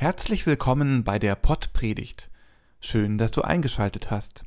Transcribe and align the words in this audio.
Herzlich 0.00 0.46
willkommen 0.46 1.02
bei 1.02 1.18
der 1.18 1.34
Pottpredigt. 1.34 2.30
Schön, 2.78 3.18
dass 3.18 3.32
du 3.32 3.42
eingeschaltet 3.42 4.12
hast. 4.12 4.44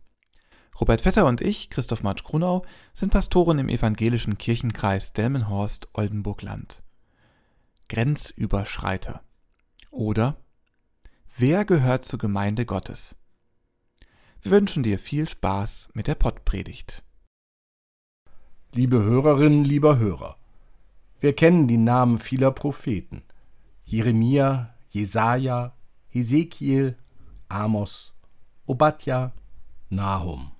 Robert 0.79 1.01
Vetter 1.01 1.25
und 1.25 1.41
ich, 1.41 1.69
Christoph 1.69 2.03
Matsch 2.03 2.23
Grunau, 2.23 2.61
sind 2.93 3.11
Pastoren 3.11 3.59
im 3.59 3.67
evangelischen 3.67 4.37
Kirchenkreis 4.37 5.11
Delmenhorst-Oldenburg-Land. 5.11 6.83
Grenzüberschreiter. 7.89 9.23
Oder 9.89 10.37
Wer 11.35 11.65
gehört 11.65 12.05
zur 12.05 12.19
Gemeinde 12.19 12.65
Gottes? 12.65 13.17
Wir 14.43 14.53
wünschen 14.53 14.83
dir 14.83 14.99
viel 14.99 15.27
Spaß 15.27 15.89
mit 15.93 16.07
der 16.07 16.15
Pottpredigt. 16.15 17.03
Liebe 18.71 19.03
Hörerinnen, 19.03 19.65
lieber 19.65 19.97
Hörer, 19.97 20.37
wir 21.19 21.35
kennen 21.35 21.67
die 21.67 21.77
Namen 21.77 22.19
vieler 22.19 22.51
Propheten. 22.51 23.23
Jeremia, 23.83 24.70
Jesaja, 24.91 25.71
Hesekiel, 26.09 26.97
Amos, 27.47 28.13
Obadja, 28.65 29.31
Nahum. 29.89 30.51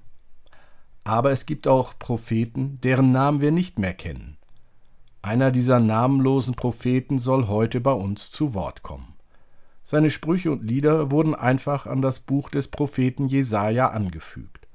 Aber 1.03 1.31
es 1.31 1.45
gibt 1.45 1.67
auch 1.67 1.99
Propheten, 1.99 2.79
deren 2.79 3.11
Namen 3.11 3.41
wir 3.41 3.51
nicht 3.51 3.77
mehr 3.77 3.93
kennen. 3.93 4.37
Einer 5.21 5.51
dieser 5.51 5.81
namenlosen 5.81 6.55
Propheten 6.55 7.19
soll 7.19 7.49
heute 7.49 7.81
bei 7.81 7.91
uns 7.91 8.31
zu 8.31 8.53
Wort 8.53 8.83
kommen. 8.83 9.15
Seine 9.83 10.09
Sprüche 10.09 10.49
und 10.53 10.63
Lieder 10.63 11.11
wurden 11.11 11.35
einfach 11.35 11.85
an 11.85 12.01
das 12.01 12.21
Buch 12.21 12.49
des 12.49 12.69
Propheten 12.69 13.25
Jesaja 13.27 13.89
angefügt. 13.89 14.65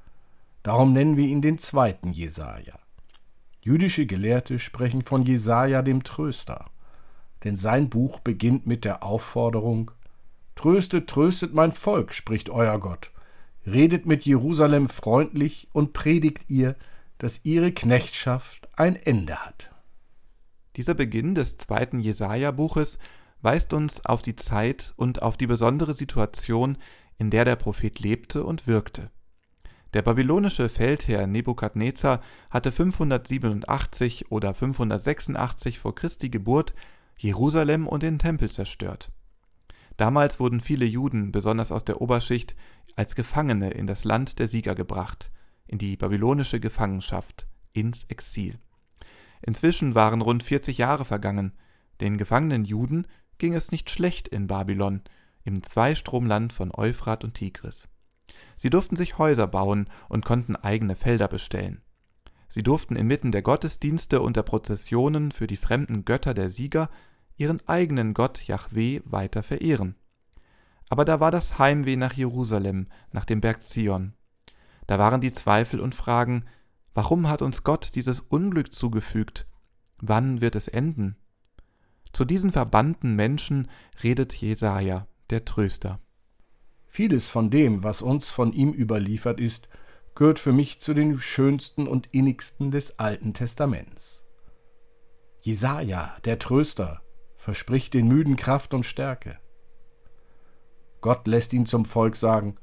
Darum 0.62 0.92
nennen 0.92 1.16
wir 1.16 1.28
ihn 1.28 1.40
den 1.40 1.56
zweiten 1.56 2.12
Jesaja. 2.12 2.78
Jüdische 3.62 4.04
Gelehrte 4.04 4.58
sprechen 4.58 5.00
von 5.00 5.24
Jesaja 5.24 5.80
dem 5.80 6.02
Tröster 6.02 6.66
denn 7.46 7.56
sein 7.56 7.88
Buch 7.88 8.18
beginnt 8.18 8.66
mit 8.66 8.84
der 8.84 9.04
Aufforderung 9.04 9.92
Tröstet, 10.56 11.08
tröstet 11.08 11.54
mein 11.54 11.72
Volk, 11.72 12.12
spricht 12.12 12.50
euer 12.50 12.80
Gott. 12.80 13.12
Redet 13.64 14.04
mit 14.04 14.24
Jerusalem 14.24 14.88
freundlich 14.88 15.68
und 15.72 15.92
predigt 15.92 16.50
ihr, 16.50 16.74
dass 17.18 17.44
ihre 17.44 17.72
Knechtschaft 17.72 18.68
ein 18.76 18.96
Ende 18.96 19.36
hat. 19.36 19.70
Dieser 20.74 20.94
Beginn 20.94 21.34
des 21.34 21.56
zweiten 21.56 22.00
Jesaja-Buches 22.00 22.98
weist 23.42 23.72
uns 23.74 24.04
auf 24.04 24.22
die 24.22 24.36
Zeit 24.36 24.92
und 24.96 25.22
auf 25.22 25.36
die 25.36 25.46
besondere 25.46 25.94
Situation, 25.94 26.78
in 27.18 27.30
der 27.30 27.44
der 27.44 27.56
Prophet 27.56 28.00
lebte 28.00 28.44
und 28.44 28.66
wirkte. 28.66 29.10
Der 29.94 30.02
babylonische 30.02 30.68
Feldherr 30.68 31.26
Nebukadnezar 31.26 32.22
hatte 32.50 32.72
587 32.72 34.32
oder 34.32 34.52
586 34.52 35.78
vor 35.78 35.94
Christi 35.94 36.28
Geburt 36.28 36.74
Jerusalem 37.18 37.86
und 37.86 38.02
den 38.02 38.18
Tempel 38.18 38.50
zerstört. 38.50 39.10
Damals 39.96 40.38
wurden 40.38 40.60
viele 40.60 40.84
Juden, 40.84 41.32
besonders 41.32 41.72
aus 41.72 41.84
der 41.84 42.00
Oberschicht, 42.00 42.54
als 42.96 43.14
Gefangene 43.14 43.70
in 43.70 43.86
das 43.86 44.04
Land 44.04 44.38
der 44.38 44.48
Sieger 44.48 44.74
gebracht, 44.74 45.30
in 45.66 45.78
die 45.78 45.96
babylonische 45.96 46.60
Gefangenschaft, 46.60 47.46
ins 47.72 48.04
Exil. 48.04 48.58
Inzwischen 49.42 49.94
waren 49.94 50.20
rund 50.20 50.42
40 50.42 50.78
Jahre 50.78 51.04
vergangen. 51.04 51.52
Den 52.00 52.18
gefangenen 52.18 52.64
Juden 52.64 53.06
ging 53.38 53.54
es 53.54 53.70
nicht 53.70 53.90
schlecht 53.90 54.28
in 54.28 54.46
Babylon, 54.46 55.02
im 55.44 55.62
Zweistromland 55.62 56.52
von 56.52 56.72
Euphrat 56.74 57.24
und 57.24 57.34
Tigris. 57.34 57.88
Sie 58.56 58.70
durften 58.70 58.96
sich 58.96 59.18
Häuser 59.18 59.46
bauen 59.46 59.88
und 60.08 60.24
konnten 60.24 60.56
eigene 60.56 60.96
Felder 60.96 61.28
bestellen. 61.28 61.82
Sie 62.48 62.62
durften 62.62 62.96
inmitten 62.96 63.32
der 63.32 63.42
Gottesdienste 63.42 64.20
und 64.20 64.36
der 64.36 64.42
Prozessionen 64.42 65.32
für 65.32 65.46
die 65.46 65.56
fremden 65.56 66.04
Götter 66.04 66.32
der 66.32 66.48
Sieger 66.48 66.90
ihren 67.36 67.66
eigenen 67.68 68.14
Gott 68.14 68.46
Jahweh 68.46 69.00
weiter 69.04 69.42
verehren. 69.42 69.96
Aber 70.88 71.04
da 71.04 71.20
war 71.20 71.30
das 71.30 71.58
Heimweh 71.58 71.96
nach 71.96 72.12
Jerusalem, 72.12 72.86
nach 73.12 73.24
dem 73.24 73.40
Berg 73.40 73.62
Zion. 73.62 74.14
Da 74.86 74.98
waren 74.98 75.20
die 75.20 75.32
Zweifel 75.32 75.80
und 75.80 75.94
Fragen, 75.94 76.44
warum 76.94 77.28
hat 77.28 77.42
uns 77.42 77.64
Gott 77.64 77.94
dieses 77.94 78.20
Unglück 78.20 78.72
zugefügt? 78.72 79.46
Wann 79.98 80.40
wird 80.40 80.54
es 80.54 80.68
enden? 80.68 81.16
Zu 82.12 82.24
diesen 82.24 82.52
verbannten 82.52 83.14
Menschen 83.14 83.68
redet 84.02 84.34
Jesaja, 84.34 85.06
der 85.30 85.44
Tröster. 85.44 86.00
Vieles 86.86 87.28
von 87.28 87.50
dem, 87.50 87.82
was 87.82 88.00
uns 88.00 88.30
von 88.30 88.52
ihm 88.52 88.72
überliefert 88.72 89.40
ist, 89.40 89.68
gehört 90.14 90.38
für 90.38 90.52
mich 90.52 90.80
zu 90.80 90.94
den 90.94 91.18
schönsten 91.18 91.86
und 91.86 92.08
innigsten 92.12 92.70
des 92.70 92.98
Alten 92.98 93.34
Testaments. 93.34 94.24
Jesaja, 95.40 96.16
der 96.24 96.38
Tröster, 96.38 97.02
verspricht 97.46 97.94
den 97.94 98.08
Müden 98.08 98.34
Kraft 98.34 98.74
und 98.74 98.84
Stärke. 98.84 99.38
Gott 101.00 101.28
lässt 101.28 101.52
ihn 101.52 101.64
zum 101.64 101.84
Volk 101.84 102.16
sagen: 102.16 102.56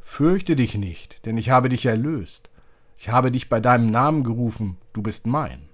Fürchte 0.00 0.54
dich 0.54 0.76
nicht, 0.76 1.26
denn 1.26 1.36
ich 1.36 1.50
habe 1.50 1.68
dich 1.68 1.86
erlöst. 1.86 2.48
Ich 2.96 3.08
habe 3.08 3.32
dich 3.32 3.48
bei 3.48 3.58
deinem 3.58 3.86
Namen 3.86 4.22
gerufen, 4.22 4.78
du 4.92 5.02
bist 5.02 5.26
mein. 5.26 5.68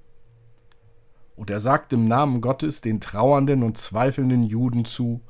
Und 1.37 1.51
er 1.51 1.61
sagt 1.61 1.93
im 1.93 2.09
Namen 2.09 2.41
Gottes 2.41 2.81
den 2.81 3.03
trauernden 3.03 3.63
und 3.63 3.77
zweifelnden 3.77 4.45
Juden 4.45 4.87
zu: 4.87 5.21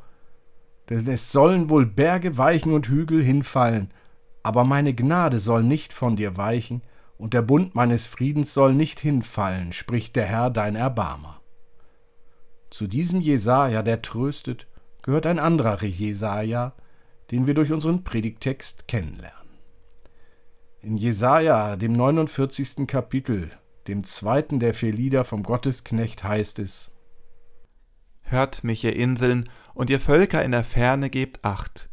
Denn 0.89 1.05
es 1.09 1.33
sollen 1.33 1.71
wohl 1.71 1.87
Berge 1.87 2.39
weichen 2.39 2.71
und 2.71 2.87
Hügel 2.87 3.21
hinfallen, 3.21 3.93
aber 4.45 4.63
meine 4.63 4.95
Gnade 4.95 5.39
soll 5.39 5.65
nicht 5.65 5.93
von 5.93 6.15
dir 6.15 6.37
weichen, 6.37 6.83
und 7.17 7.35
der 7.35 7.43
Bund 7.43 7.75
meines 7.75 8.07
Friedens 8.07 8.55
soll 8.55 8.75
nicht 8.75 9.01
hinfallen, 9.01 9.73
spricht 9.73 10.15
der 10.15 10.27
Herr 10.27 10.51
dein 10.51 10.77
Erbarmer. 10.77 11.38
Zu 12.71 12.87
diesem 12.87 13.21
Jesaja, 13.21 13.83
der 13.83 14.03
tröstet, 14.03 14.67
gehört 15.03 15.27
ein 15.27 15.39
anderer 15.39 15.83
Jesaja, 15.83 16.75
den 17.31 17.47
wir 17.47 17.55
durch 17.55 17.73
unseren 17.73 18.05
Predigtext 18.05 18.89
kennenlernen. 18.89 19.39
In 20.81 20.97
Jesaja, 20.97 21.77
dem 21.77 21.93
49. 21.93 22.87
Kapitel, 22.87 23.51
dem 23.87 24.05
zweiten 24.05 24.61
der 24.61 24.75
vier 24.75 24.93
Lieder 24.93 25.25
vom 25.25 25.43
Gottesknecht, 25.43 26.25
heißt 26.25 26.59
es: 26.59 26.91
Hört 28.23 28.65
mich, 28.65 28.85
ihr 28.85 28.95
Inseln, 28.95 29.49
und 29.75 29.91
ihr 29.91 30.01
Völker 30.01 30.45
in 30.45 30.53
der 30.53 30.65
Ferne 30.65 31.09
gebt 31.09 31.45
Acht. 31.45 31.89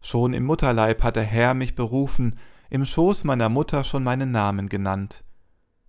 Schon 0.00 0.32
im 0.32 0.44
Mutterleib 0.44 1.02
hat 1.02 1.16
der 1.16 1.24
Herr 1.24 1.54
mich 1.54 1.74
berufen, 1.74 2.38
im 2.70 2.84
Schoß 2.84 3.24
meiner 3.24 3.48
Mutter 3.48 3.84
schon 3.84 4.02
meinen 4.02 4.30
Namen 4.30 4.68
genannt. 4.68 5.24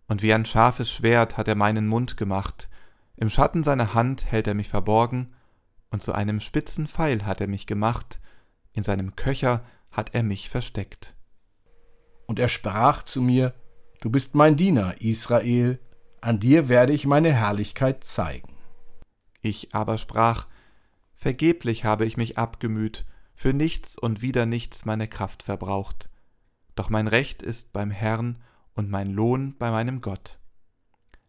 Und 0.07 0.21
wie 0.21 0.33
ein 0.33 0.45
scharfes 0.45 0.91
Schwert 0.91 1.37
hat 1.37 1.47
er 1.47 1.55
meinen 1.55 1.87
Mund 1.87 2.17
gemacht, 2.17 2.69
im 3.17 3.29
Schatten 3.29 3.63
seiner 3.63 3.93
Hand 3.93 4.31
hält 4.31 4.47
er 4.47 4.53
mich 4.53 4.69
verborgen, 4.69 5.33
und 5.89 6.03
zu 6.03 6.13
einem 6.13 6.39
spitzen 6.39 6.87
Pfeil 6.87 7.25
hat 7.25 7.41
er 7.41 7.47
mich 7.47 7.65
gemacht, 7.65 8.19
in 8.73 8.83
seinem 8.83 9.15
Köcher 9.15 9.65
hat 9.91 10.13
er 10.13 10.23
mich 10.23 10.49
versteckt. 10.49 11.15
Und 12.27 12.39
er 12.39 12.49
sprach 12.49 13.03
zu 13.03 13.21
mir, 13.21 13.53
Du 14.01 14.11
bist 14.11 14.35
mein 14.35 14.55
Diener, 14.55 15.01
Israel, 15.01 15.79
an 16.21 16.39
dir 16.39 16.69
werde 16.69 16.93
ich 16.93 17.07
meine 17.07 17.33
Herrlichkeit 17.33 18.03
zeigen. 18.03 18.53
Ich 19.41 19.73
aber 19.73 19.97
sprach, 19.97 20.47
Vergeblich 21.15 21.83
habe 21.83 22.05
ich 22.05 22.15
mich 22.15 22.37
abgemüht, 22.37 23.05
für 23.33 23.53
nichts 23.53 23.97
und 23.97 24.21
wieder 24.21 24.45
nichts 24.45 24.85
meine 24.85 25.07
Kraft 25.07 25.41
verbraucht. 25.41 26.09
Doch 26.75 26.91
mein 26.91 27.07
Recht 27.07 27.41
ist 27.41 27.73
beim 27.73 27.89
Herrn 27.89 28.43
und 28.75 28.91
mein 28.91 29.09
Lohn 29.09 29.55
bei 29.57 29.71
meinem 29.71 30.01
Gott. 30.01 30.39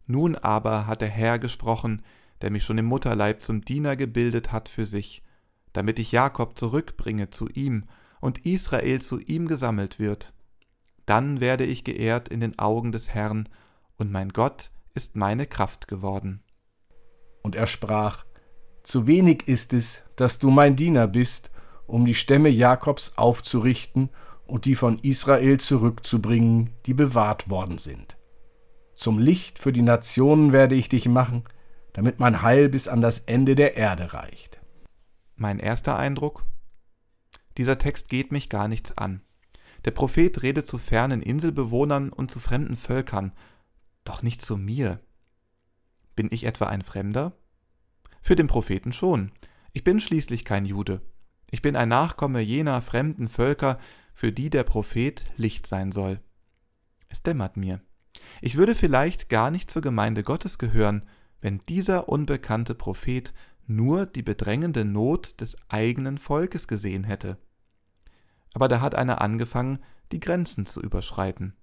Nun 0.08 0.36
aber 0.36 0.86
hat 0.86 1.02
der 1.02 1.10
Herr 1.10 1.38
gesprochen, 1.38 2.02
der 2.40 2.50
mich 2.50 2.64
schon 2.64 2.78
im 2.78 2.86
Mutterleib 2.86 3.42
zum 3.42 3.60
Diener 3.60 3.94
gebildet 3.94 4.52
hat 4.52 4.70
für 4.70 4.86
sich, 4.86 5.22
damit 5.74 5.98
ich 5.98 6.12
Jakob 6.12 6.58
zurückbringe 6.58 7.28
zu 7.28 7.46
ihm 7.48 7.84
und 8.20 8.46
Israel 8.46 9.02
zu 9.02 9.20
ihm 9.20 9.48
gesammelt 9.48 9.98
wird. 9.98 10.32
Dann 11.04 11.40
werde 11.40 11.64
ich 11.64 11.84
geehrt 11.84 12.28
in 12.28 12.40
den 12.40 12.58
Augen 12.58 12.90
des 12.90 13.10
Herrn, 13.10 13.48
und 13.98 14.10
mein 14.10 14.30
Gott 14.30 14.70
ist 14.94 15.14
meine 15.14 15.46
Kraft 15.46 15.88
geworden. 15.88 16.42
Und 17.42 17.54
er 17.54 17.66
sprach, 17.66 18.24
Zu 18.82 19.06
wenig 19.06 19.46
ist 19.46 19.74
es, 19.74 20.04
dass 20.16 20.38
du 20.38 20.50
mein 20.50 20.74
Diener 20.74 21.06
bist, 21.06 21.50
um 21.86 22.06
die 22.06 22.14
Stämme 22.14 22.48
Jakobs 22.48 23.12
aufzurichten 23.16 24.08
und 24.46 24.64
die 24.64 24.74
von 24.74 24.98
Israel 25.00 25.58
zurückzubringen, 25.58 26.70
die 26.86 26.94
bewahrt 26.94 27.50
worden 27.50 27.78
sind. 27.78 28.17
Zum 28.98 29.20
Licht 29.20 29.60
für 29.60 29.72
die 29.72 29.82
Nationen 29.82 30.52
werde 30.52 30.74
ich 30.74 30.88
dich 30.88 31.06
machen, 31.06 31.44
damit 31.92 32.18
mein 32.18 32.42
Heil 32.42 32.68
bis 32.68 32.88
an 32.88 33.00
das 33.00 33.20
Ende 33.20 33.54
der 33.54 33.76
Erde 33.76 34.12
reicht. 34.12 34.60
Mein 35.36 35.60
erster 35.60 35.96
Eindruck? 35.96 36.44
Dieser 37.58 37.78
Text 37.78 38.08
geht 38.08 38.32
mich 38.32 38.48
gar 38.48 38.66
nichts 38.66 38.98
an. 38.98 39.22
Der 39.84 39.92
Prophet 39.92 40.42
redet 40.42 40.66
zu 40.66 40.78
fernen 40.78 41.22
Inselbewohnern 41.22 42.08
und 42.08 42.32
zu 42.32 42.40
fremden 42.40 42.74
Völkern, 42.74 43.30
doch 44.02 44.24
nicht 44.24 44.42
zu 44.42 44.56
mir. 44.56 44.98
Bin 46.16 46.26
ich 46.32 46.42
etwa 46.42 46.66
ein 46.66 46.82
Fremder? 46.82 47.38
Für 48.20 48.34
den 48.34 48.48
Propheten 48.48 48.92
schon. 48.92 49.30
Ich 49.72 49.84
bin 49.84 50.00
schließlich 50.00 50.44
kein 50.44 50.64
Jude. 50.64 51.02
Ich 51.52 51.62
bin 51.62 51.76
ein 51.76 51.88
Nachkomme 51.88 52.40
jener 52.40 52.82
fremden 52.82 53.28
Völker, 53.28 53.78
für 54.12 54.32
die 54.32 54.50
der 54.50 54.64
Prophet 54.64 55.22
Licht 55.36 55.68
sein 55.68 55.92
soll. 55.92 56.18
Es 57.08 57.22
dämmert 57.22 57.56
mir. 57.56 57.80
Ich 58.40 58.56
würde 58.56 58.74
vielleicht 58.74 59.28
gar 59.28 59.50
nicht 59.50 59.70
zur 59.70 59.82
Gemeinde 59.82 60.22
Gottes 60.22 60.58
gehören, 60.58 61.04
wenn 61.40 61.60
dieser 61.68 62.08
unbekannte 62.08 62.74
Prophet 62.74 63.32
nur 63.66 64.06
die 64.06 64.22
bedrängende 64.22 64.84
Not 64.84 65.40
des 65.40 65.56
eigenen 65.68 66.18
Volkes 66.18 66.66
gesehen 66.68 67.04
hätte. 67.04 67.38
Aber 68.54 68.68
da 68.68 68.80
hat 68.80 68.94
einer 68.94 69.20
angefangen, 69.20 69.80
die 70.10 70.20
Grenzen 70.20 70.66
zu 70.66 70.80
überschreiten, 70.80 71.54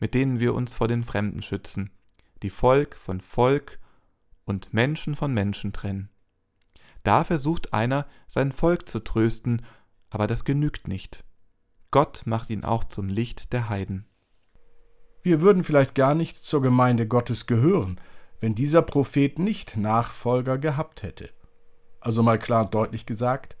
mit 0.00 0.14
denen 0.14 0.40
wir 0.40 0.54
uns 0.54 0.74
vor 0.74 0.88
den 0.88 1.04
Fremden 1.04 1.42
schützen, 1.42 1.90
die 2.42 2.50
Volk 2.50 2.96
von 2.96 3.20
Volk 3.20 3.78
und 4.44 4.72
Menschen 4.72 5.14
von 5.14 5.32
Menschen 5.32 5.72
trennen. 5.72 6.08
Da 7.02 7.24
versucht 7.24 7.72
einer, 7.72 8.06
sein 8.26 8.52
Volk 8.52 8.88
zu 8.88 9.00
trösten, 9.00 9.62
aber 10.08 10.26
das 10.26 10.44
genügt 10.44 10.88
nicht. 10.88 11.24
Gott 11.90 12.22
macht 12.26 12.50
ihn 12.50 12.64
auch 12.64 12.84
zum 12.84 13.08
Licht 13.08 13.52
der 13.52 13.68
Heiden. 13.68 14.06
Wir 15.22 15.40
würden 15.40 15.62
vielleicht 15.62 15.94
gar 15.94 16.14
nicht 16.14 16.36
zur 16.36 16.62
Gemeinde 16.62 17.06
Gottes 17.06 17.46
gehören, 17.46 18.00
wenn 18.40 18.56
dieser 18.56 18.82
Prophet 18.82 19.38
nicht 19.38 19.76
Nachfolger 19.76 20.58
gehabt 20.58 21.04
hätte. 21.04 21.30
Also 22.00 22.24
mal 22.24 22.40
klar 22.40 22.64
und 22.64 22.74
deutlich 22.74 23.06
gesagt, 23.06 23.56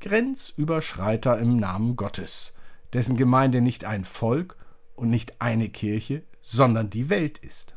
Grenzüberschreiter 0.00 1.38
im 1.38 1.56
Namen 1.56 1.94
Gottes, 1.94 2.52
dessen 2.92 3.16
Gemeinde 3.16 3.60
nicht 3.60 3.84
ein 3.84 4.04
Volk 4.04 4.56
und 4.96 5.10
nicht 5.10 5.40
eine 5.40 5.68
Kirche, 5.68 6.24
sondern 6.40 6.90
die 6.90 7.10
Welt 7.10 7.38
ist. 7.38 7.74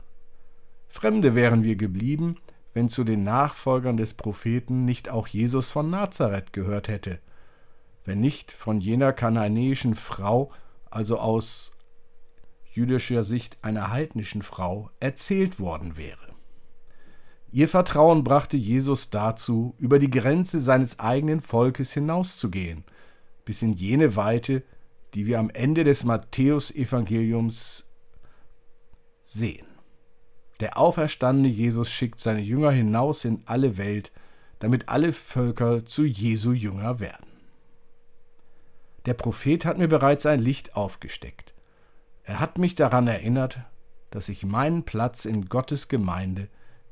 Fremde 0.89 1.35
wären 1.35 1.63
wir 1.63 1.75
geblieben, 1.75 2.37
wenn 2.73 2.89
zu 2.89 3.03
den 3.03 3.23
Nachfolgern 3.23 3.97
des 3.97 4.15
Propheten 4.15 4.85
nicht 4.85 5.09
auch 5.09 5.27
Jesus 5.27 5.69
von 5.69 5.91
Nazareth 5.91 6.53
gehört 6.53 6.87
hätte, 6.87 7.19
wenn 8.03 8.19
nicht 8.19 8.51
von 8.51 8.81
jener 8.81 9.13
kananäischen 9.13 9.93
Frau, 9.93 10.51
also 10.89 11.19
aus 11.19 11.71
jüdischer 12.71 13.23
Sicht 13.23 13.57
einer 13.61 13.91
heidnischen 13.91 14.41
Frau, 14.41 14.89
erzählt 14.99 15.59
worden 15.59 15.97
wäre. 15.97 16.31
Ihr 17.51 17.67
Vertrauen 17.67 18.23
brachte 18.23 18.55
Jesus 18.55 19.09
dazu, 19.09 19.75
über 19.77 19.99
die 19.99 20.09
Grenze 20.09 20.61
seines 20.61 20.99
eigenen 20.99 21.41
Volkes 21.41 21.93
hinauszugehen, 21.93 22.85
bis 23.43 23.61
in 23.61 23.73
jene 23.73 24.15
Weite, 24.15 24.63
die 25.13 25.25
wir 25.25 25.39
am 25.39 25.49
Ende 25.49 25.83
des 25.83 26.05
Matthäusevangeliums 26.05 27.85
sehen. 29.25 29.67
Der 30.61 30.77
auferstandene 30.77 31.49
Jesus 31.49 31.91
schickt 31.91 32.19
seine 32.19 32.39
Jünger 32.39 32.71
hinaus 32.71 33.25
in 33.25 33.41
alle 33.45 33.77
Welt, 33.77 34.11
damit 34.59 34.87
alle 34.87 35.11
Völker 35.11 35.85
zu 35.85 36.05
Jesu 36.05 36.53
Jünger 36.53 36.99
werden. 36.99 37.25
Der 39.07 39.15
Prophet 39.15 39.65
hat 39.65 39.79
mir 39.79 39.87
bereits 39.87 40.25
ein 40.25 40.39
Licht 40.39 40.75
aufgesteckt. 40.75 41.53
Er 42.23 42.39
hat 42.39 42.57
mich 42.57 42.75
daran 42.75 43.07
erinnert, 43.07 43.59
dass 44.11 44.29
ich 44.29 44.45
meinen 44.45 44.83
Platz 44.83 45.25
in 45.25 45.47
Gottes 45.47 45.87
Gemeinde 45.87 46.49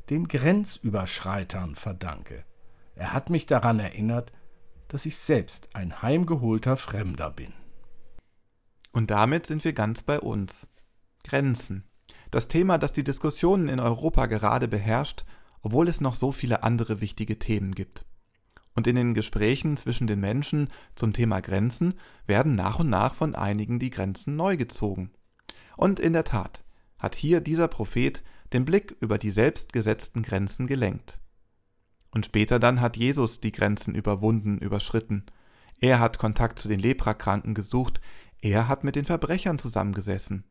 den 0.09 0.27
Grenzüberschreitern 0.27 1.75
verdanke. 1.75 2.43
Er 2.95 3.13
hat 3.13 3.29
mich 3.29 3.45
daran 3.45 3.79
erinnert, 3.79 4.31
dass 4.87 5.05
ich 5.05 5.17
selbst 5.17 5.69
ein 5.73 6.01
heimgeholter 6.01 6.77
Fremder 6.77 7.29
bin. 7.29 7.53
Und 8.91 9.11
damit 9.11 9.45
sind 9.45 9.63
wir 9.63 9.73
ganz 9.73 10.01
bei 10.01 10.19
uns. 10.19 10.71
Grenzen. 11.23 11.83
Das 12.31 12.47
Thema, 12.47 12.77
das 12.77 12.91
die 12.91 13.03
Diskussionen 13.03 13.69
in 13.69 13.79
Europa 13.79 14.25
gerade 14.25 14.67
beherrscht, 14.67 15.25
obwohl 15.61 15.87
es 15.87 16.01
noch 16.01 16.15
so 16.15 16.31
viele 16.31 16.63
andere 16.63 17.01
wichtige 17.01 17.37
Themen 17.37 17.75
gibt. 17.75 18.05
Und 18.75 18.87
in 18.87 18.95
den 18.95 19.13
Gesprächen 19.13 19.77
zwischen 19.77 20.07
den 20.07 20.19
Menschen 20.19 20.69
zum 20.95 21.13
Thema 21.13 21.41
Grenzen 21.41 21.95
werden 22.25 22.55
nach 22.55 22.79
und 22.79 22.89
nach 22.89 23.13
von 23.13 23.35
einigen 23.35 23.77
die 23.77 23.89
Grenzen 23.89 24.35
neu 24.35 24.57
gezogen. 24.57 25.11
Und 25.79 26.01
in 26.01 26.11
der 26.11 26.25
Tat 26.25 26.65
hat 26.97 27.15
hier 27.15 27.39
dieser 27.39 27.69
Prophet 27.69 28.21
den 28.51 28.65
Blick 28.65 28.97
über 28.99 29.17
die 29.17 29.31
selbstgesetzten 29.31 30.23
Grenzen 30.23 30.67
gelenkt. 30.67 31.21
Und 32.11 32.25
später 32.25 32.59
dann 32.59 32.81
hat 32.81 32.97
Jesus 32.97 33.39
die 33.39 33.53
Grenzen 33.53 33.95
überwunden, 33.95 34.57
überschritten. 34.57 35.23
Er 35.79 36.01
hat 36.01 36.17
Kontakt 36.17 36.59
zu 36.59 36.67
den 36.67 36.81
Leprakranken 36.81 37.53
gesucht, 37.53 38.01
er 38.41 38.67
hat 38.67 38.83
mit 38.83 38.97
den 38.97 39.05
Verbrechern 39.05 39.57
zusammengesessen. 39.57 40.43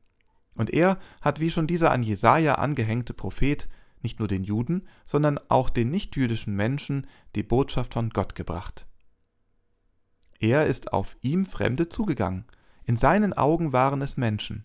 Und 0.55 0.71
er 0.71 0.99
hat 1.21 1.41
wie 1.41 1.51
schon 1.51 1.67
dieser 1.67 1.91
an 1.91 2.03
Jesaja 2.03 2.55
angehängte 2.55 3.13
Prophet 3.13 3.69
nicht 4.01 4.21
nur 4.21 4.29
den 4.29 4.45
Juden, 4.45 4.89
sondern 5.05 5.39
auch 5.51 5.69
den 5.69 5.91
nichtjüdischen 5.91 6.57
Menschen 6.57 7.07
die 7.35 7.43
Botschaft 7.43 7.93
von 7.93 8.09
Gott 8.09 8.35
gebracht. 8.35 8.87
Er 10.41 10.65
ist 10.65 10.95
auf 10.95 11.19
ihm 11.21 11.45
Fremde 11.45 11.91
zugegangen. 11.91 12.47
In 12.87 12.97
seinen 12.97 13.35
Augen 13.35 13.75
waren 13.75 14.01
es 14.01 14.17
Menschen. 14.17 14.65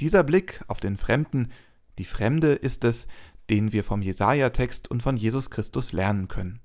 Dieser 0.00 0.22
Blick 0.22 0.62
auf 0.68 0.80
den 0.80 0.96
Fremden, 0.96 1.50
die 1.98 2.04
Fremde 2.04 2.52
ist 2.52 2.84
es, 2.84 3.06
den 3.50 3.72
wir 3.72 3.84
vom 3.84 4.02
Jesaja-Text 4.02 4.90
und 4.90 5.02
von 5.02 5.16
Jesus 5.16 5.50
Christus 5.50 5.92
lernen 5.92 6.28
können. 6.28 6.60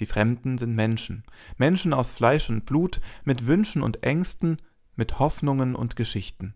Die 0.00 0.06
Fremden 0.06 0.58
sind 0.58 0.74
Menschen, 0.74 1.24
Menschen 1.56 1.92
aus 1.92 2.10
Fleisch 2.10 2.48
und 2.50 2.66
Blut, 2.66 3.00
mit 3.24 3.46
Wünschen 3.46 3.82
und 3.82 4.02
Ängsten, 4.02 4.56
mit 4.96 5.18
Hoffnungen 5.18 5.74
und 5.74 5.96
Geschichten 5.96 6.54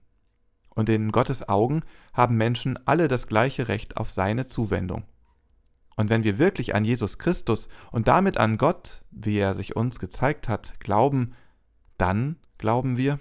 und 0.74 0.88
in 0.88 1.12
Gottes 1.12 1.48
Augen 1.48 1.82
haben 2.12 2.36
Menschen 2.36 2.78
alle 2.86 3.08
das 3.08 3.26
gleiche 3.26 3.68
Recht 3.68 3.96
auf 3.96 4.10
seine 4.10 4.46
Zuwendung. 4.46 5.04
Und 5.96 6.10
wenn 6.10 6.24
wir 6.24 6.38
wirklich 6.38 6.74
an 6.74 6.84
Jesus 6.84 7.18
Christus 7.18 7.68
und 7.92 8.08
damit 8.08 8.36
an 8.36 8.58
Gott, 8.58 9.02
wie 9.10 9.38
er 9.38 9.54
sich 9.54 9.76
uns 9.76 10.00
gezeigt 10.00 10.48
hat, 10.48 10.78
glauben, 10.80 11.34
dann 11.96 12.36
glauben 12.58 12.96
wir. 12.96 13.20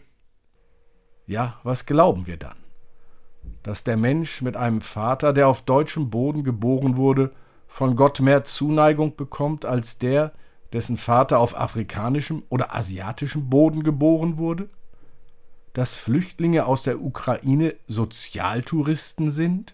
Ja, 1.28 1.60
was 1.64 1.86
glauben 1.86 2.26
wir 2.26 2.38
dann? 2.38 2.63
Dass 3.64 3.84
der 3.84 3.98
Mensch 3.98 4.42
mit 4.42 4.58
einem 4.58 4.82
Vater, 4.82 5.34
der 5.34 5.48
auf 5.48 5.62
deutschem 5.62 6.10
Boden 6.10 6.44
geboren 6.44 6.98
wurde, 6.98 7.32
von 7.68 7.96
Gott 7.96 8.20
mehr 8.20 8.46
Zuneigung 8.46 9.16
bekommt 9.16 9.66
als 9.66 9.98
der, 9.98 10.34
dessen 10.74 10.98
Vater 10.98 11.40
auf 11.40 11.58
afrikanischem 11.58 12.44
oder 12.50 12.76
asiatischem 12.76 13.50
Boden 13.50 13.84
geboren 13.84 14.38
wurde? 14.38 14.70
dass 15.74 15.98
Flüchtlinge 15.98 16.66
aus 16.66 16.84
der 16.84 17.02
Ukraine 17.02 17.76
Sozialtouristen 17.88 19.32
sind? 19.32 19.74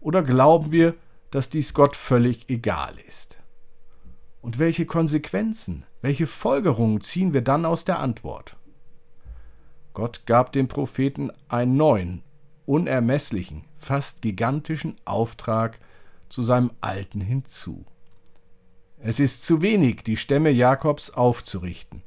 Oder 0.00 0.22
glauben 0.22 0.72
wir, 0.72 0.94
dass 1.30 1.50
dies 1.50 1.74
Gott 1.74 1.96
völlig 1.96 2.48
egal 2.48 2.94
ist? 3.08 3.38
Und 4.42 4.58
welche 4.58 4.86
Konsequenzen, 4.86 5.84
welche 6.02 6.26
Folgerungen 6.26 7.00
ziehen 7.00 7.32
wir 7.32 7.42
dann 7.42 7.64
aus 7.64 7.84
der 7.84 7.98
Antwort? 7.98 8.56
Gott 9.94 10.26
gab 10.26 10.52
dem 10.52 10.68
Propheten 10.68 11.32
einen 11.48 11.76
neuen, 11.76 12.22
unermesslichen, 12.66 13.64
fast 13.78 14.22
gigantischen 14.22 14.96
Auftrag 15.04 15.78
zu 16.28 16.42
seinem 16.42 16.72
alten 16.80 17.20
hinzu. 17.20 17.84
Es 18.98 19.20
ist 19.20 19.44
zu 19.44 19.62
wenig, 19.62 20.02
die 20.02 20.16
Stämme 20.16 20.50
Jakobs 20.50 21.10
aufzurichten. 21.10 22.02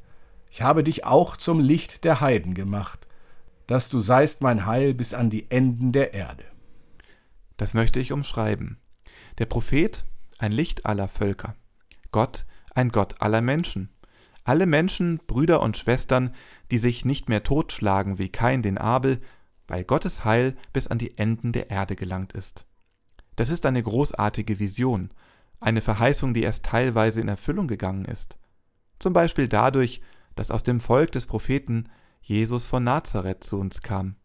Ich 0.52 0.62
habe 0.62 0.84
dich 0.84 1.06
auch 1.06 1.38
zum 1.38 1.60
Licht 1.60 2.04
der 2.04 2.22
Heiden 2.22 2.54
gemacht, 2.54 3.08
dass 3.68 3.90
du 3.90 4.00
seist 4.00 4.42
mein 4.42 4.66
Heil 4.66 4.94
bis 4.94 5.14
an 5.14 5.30
die 5.30 5.50
Enden 5.52 5.92
der 5.92 6.14
Erde. 6.14 6.44
Das 7.58 7.74
möchte 7.74 8.00
ich 8.00 8.12
umschreiben. 8.12 8.78
Der 9.38 9.46
Prophet, 9.46 10.06
ein 10.40 10.52
Licht 10.52 10.86
aller 10.86 11.08
Völker. 11.08 11.56
Gott, 12.12 12.46
ein 12.74 12.90
Gott 12.90 13.22
aller 13.22 13.42
Menschen. 13.42 13.90
Alle 14.44 14.66
Menschen, 14.66 15.20
Brüder 15.28 15.62
und 15.62 15.78
Schwestern, 15.78 16.34
die 16.72 16.80
sich 16.80 17.06
nicht 17.06 17.30
mehr 17.30 17.44
totschlagen 17.44 18.18
wie 18.18 18.30
Kain 18.30 18.64
den 18.64 18.78
Abel, 18.78 19.22
weil 19.70 19.84
Gottes 19.84 20.26
Heil 20.26 20.58
bis 20.74 20.88
an 20.88 20.98
die 20.98 21.18
Enden 21.18 21.54
der 21.54 21.70
Erde 21.70 21.96
gelangt 21.96 22.34
ist. 22.34 22.66
Das 23.36 23.50
ist 23.50 23.66
eine 23.66 23.82
großartige 23.82 24.60
Vision, 24.60 25.10
eine 25.60 25.82
Verheißung, 25.82 26.34
die 26.34 26.42
erst 26.42 26.66
teilweise 26.66 27.22
in 27.22 27.28
Erfüllung 27.28 27.68
gegangen 27.68 28.06
ist. 28.06 28.38
Zum 28.98 29.14
Beispiel 29.14 29.48
dadurch, 29.48 30.02
dass 30.36 30.52
aus 30.52 30.64
dem 30.64 30.82
Volk 30.82 31.12
des 31.12 31.28
Propheten 31.28 31.88
Jesus 32.22 32.66
von 32.66 32.84
Nazareth 32.84 33.44
zu 33.44 33.58
uns 33.58 33.82
kam. 33.82 34.16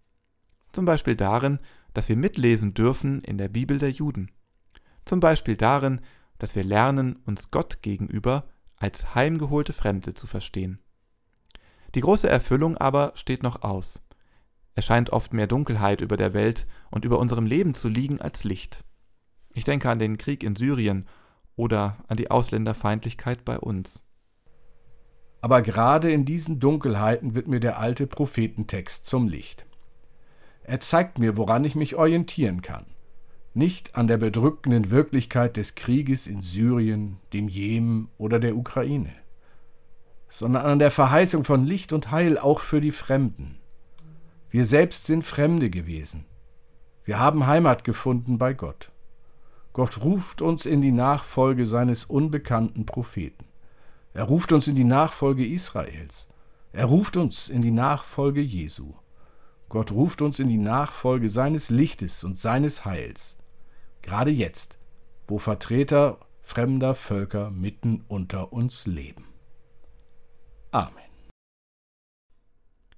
Zum 0.72 0.86
Beispiel 0.86 1.14
darin, 1.14 1.60
dass 1.92 2.08
wir 2.08 2.16
mitlesen 2.16 2.74
dürfen 2.74 3.22
in 3.22 3.38
der 3.38 3.48
Bibel 3.48 3.78
der 3.78 3.90
Juden. 3.90 4.30
Zum 5.04 5.20
Beispiel 5.20 5.56
darin, 5.56 6.00
dass 6.38 6.56
wir 6.56 6.64
lernen, 6.64 7.16
uns 7.26 7.50
Gott 7.50 7.82
gegenüber 7.82 8.48
als 8.76 9.14
heimgeholte 9.14 9.72
Fremde 9.72 10.14
zu 10.14 10.26
verstehen. 10.26 10.80
Die 11.94 12.00
große 12.00 12.28
Erfüllung 12.28 12.76
aber 12.76 13.12
steht 13.14 13.42
noch 13.42 13.62
aus. 13.62 14.02
Scheint 14.78 15.10
oft 15.10 15.32
mehr 15.32 15.46
Dunkelheit 15.46 16.00
über 16.00 16.16
der 16.16 16.34
Welt 16.34 16.66
und 16.90 17.04
über 17.04 17.18
unserem 17.18 17.46
Leben 17.46 17.74
zu 17.74 17.88
liegen 17.88 18.20
als 18.20 18.44
Licht. 18.44 18.84
Ich 19.54 19.64
denke 19.64 19.88
an 19.88 19.98
den 19.98 20.18
Krieg 20.18 20.42
in 20.42 20.56
Syrien 20.56 21.06
oder 21.56 21.98
an 22.08 22.16
die 22.16 22.30
Ausländerfeindlichkeit 22.30 23.44
bei 23.44 23.58
uns. 23.58 24.02
Aber 25.40 25.62
gerade 25.62 26.10
in 26.10 26.24
diesen 26.24 26.58
Dunkelheiten 26.58 27.34
wird 27.34 27.48
mir 27.48 27.60
der 27.60 27.78
alte 27.78 28.06
Prophetentext 28.06 29.06
zum 29.06 29.28
Licht. 29.28 29.66
Er 30.62 30.80
zeigt 30.80 31.18
mir, 31.18 31.36
woran 31.36 31.64
ich 31.64 31.74
mich 31.74 31.96
orientieren 31.96 32.62
kann. 32.62 32.86
Nicht 33.52 33.94
an 33.94 34.08
der 34.08 34.16
bedrückenden 34.16 34.90
Wirklichkeit 34.90 35.56
des 35.56 35.74
Krieges 35.74 36.26
in 36.26 36.42
Syrien, 36.42 37.18
dem 37.32 37.48
Jemen 37.48 38.08
oder 38.18 38.40
der 38.40 38.56
Ukraine, 38.56 39.12
sondern 40.28 40.64
an 40.64 40.78
der 40.80 40.90
Verheißung 40.90 41.44
von 41.44 41.64
Licht 41.64 41.92
und 41.92 42.10
Heil 42.10 42.38
auch 42.38 42.58
für 42.58 42.80
die 42.80 42.90
Fremden. 42.90 43.58
Wir 44.54 44.66
selbst 44.66 45.06
sind 45.06 45.26
Fremde 45.26 45.68
gewesen. 45.68 46.26
Wir 47.02 47.18
haben 47.18 47.48
Heimat 47.48 47.82
gefunden 47.82 48.38
bei 48.38 48.54
Gott. 48.54 48.92
Gott 49.72 50.04
ruft 50.04 50.42
uns 50.42 50.64
in 50.64 50.80
die 50.80 50.92
Nachfolge 50.92 51.66
seines 51.66 52.04
unbekannten 52.04 52.86
Propheten. 52.86 53.46
Er 54.12 54.22
ruft 54.22 54.52
uns 54.52 54.68
in 54.68 54.76
die 54.76 54.84
Nachfolge 54.84 55.44
Israels. 55.44 56.28
Er 56.72 56.84
ruft 56.84 57.16
uns 57.16 57.48
in 57.48 57.62
die 57.62 57.72
Nachfolge 57.72 58.42
Jesu. 58.42 58.94
Gott 59.68 59.90
ruft 59.90 60.22
uns 60.22 60.38
in 60.38 60.46
die 60.46 60.56
Nachfolge 60.56 61.30
seines 61.30 61.68
Lichtes 61.68 62.22
und 62.22 62.38
seines 62.38 62.84
Heils. 62.84 63.38
Gerade 64.02 64.30
jetzt, 64.30 64.78
wo 65.26 65.38
Vertreter 65.38 66.20
fremder 66.44 66.94
Völker 66.94 67.50
mitten 67.50 68.04
unter 68.06 68.52
uns 68.52 68.86
leben. 68.86 69.24
Amen. 70.70 71.13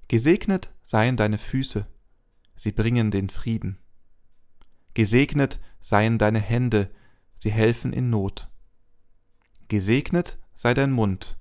Gesegnet 0.09 0.73
seien 0.83 1.17
deine 1.17 1.39
Füße, 1.39 1.87
sie 2.55 2.73
bringen 2.73 3.11
den 3.11 3.29
Frieden. 3.29 3.79
Gesegnet 4.95 5.61
seien 5.81 6.19
deine 6.19 6.41
Hände, 6.41 6.91
sie 7.37 7.51
helfen 7.51 7.93
in 7.93 8.09
Not. 8.09 8.49
Gesegnet 9.69 10.39
sei 10.55 10.75
dein 10.75 10.93
Mund, 10.93 11.39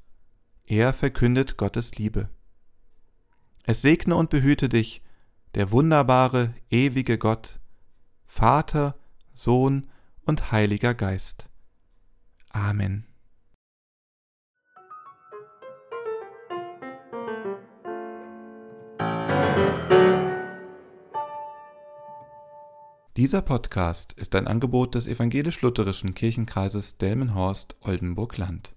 er 0.66 0.94
verkündet 0.94 1.58
Gottes 1.58 1.96
Liebe. 1.96 2.30
Es 3.64 3.82
segne 3.82 4.16
und 4.16 4.30
behüte 4.30 4.68
dich 4.68 5.04
der 5.54 5.72
wunderbare, 5.72 6.54
ewige 6.70 7.18
Gott, 7.18 7.60
Vater, 8.26 8.98
Sohn 9.32 9.90
und 10.22 10.52
Heiliger 10.52 10.94
Geist. 10.94 11.50
Amen. 12.50 13.06
Dieser 23.18 23.42
Podcast 23.42 24.12
ist 24.12 24.36
ein 24.36 24.46
Angebot 24.46 24.94
des 24.94 25.08
evangelisch-lutherischen 25.08 26.16
Kirchenkreises 26.16 26.98
Delmenhorst-Oldenburg-Land. 26.98 28.75